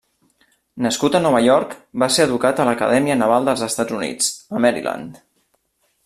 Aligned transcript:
Nascut 0.85 1.17
a 1.17 1.21
Nova 1.25 1.41
York, 1.47 1.75
va 2.03 2.07
ser 2.15 2.25
educat 2.29 2.61
a 2.63 2.67
l'Acadèmia 2.69 3.17
Naval 3.23 3.49
dels 3.51 3.65
Estats 3.69 3.97
Units, 4.01 4.31
a 4.61 4.67
Maryland. 4.67 5.21